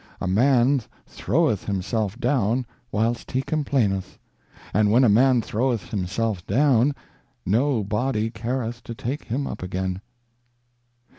[0.19, 4.17] 'A Man throweth himself down whilst he complaineth;
[4.73, 6.95] and when a Man throweth himself down,
[7.45, 10.01] no body careth to take him up again.'